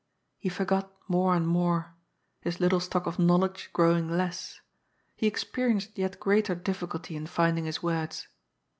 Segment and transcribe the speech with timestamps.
[0.39, 1.93] He forgot more and more,
[2.39, 4.59] his little stock of knowledge growing less—
[5.15, 8.27] he experienced yet greater difiUculty in finding his words.